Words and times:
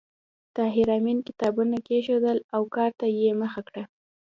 طاهر 0.55 0.87
آمین 0.97 1.17
کتابونه 1.27 1.75
کېښودل 1.87 2.37
او 2.55 2.61
کار 2.75 2.91
ته 2.99 3.05
یې 3.17 3.31
مخه 3.41 3.61
کړه 3.67 3.83